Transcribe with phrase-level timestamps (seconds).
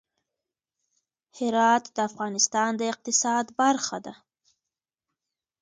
[1.37, 4.13] هرات د افغانستان د اقتصاد برخه ده.